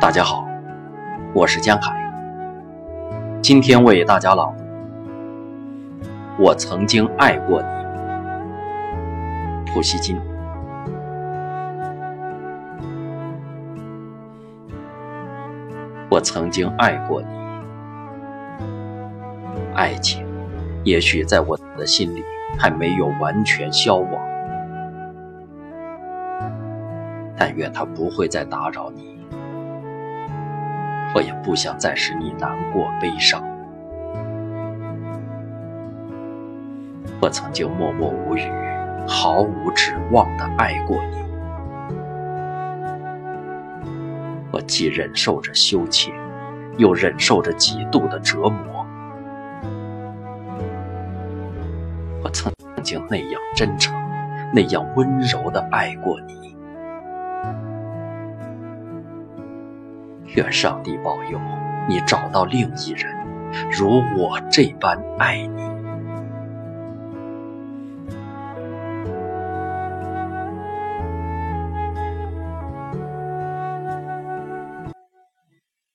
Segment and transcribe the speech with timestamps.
[0.00, 0.48] 大家好，
[1.34, 1.94] 我是江海。
[3.42, 4.64] 今天为大家朗读
[6.38, 7.68] 《我曾经爱过你》，
[9.66, 10.18] 普希金。
[16.08, 17.28] 我曾经爱过你，
[19.74, 20.26] 爱情
[20.82, 22.24] 也许在我的心里
[22.58, 24.12] 还没有完全消亡，
[27.36, 29.19] 但愿它不会再打扰你。
[31.14, 33.42] 我也不想再使你难过悲伤。
[37.20, 38.50] 我曾经默默无语、
[39.06, 41.20] 毫无指望的爱过你。
[44.52, 46.12] 我既忍受着羞怯，
[46.76, 48.86] 又忍受着极度的折磨。
[52.22, 52.52] 我曾
[52.82, 53.94] 经那样真诚、
[54.54, 56.56] 那样温柔的爱过你。
[60.34, 61.40] 愿上帝保佑
[61.88, 63.14] 你找到另一人，
[63.70, 65.79] 如我这般爱你。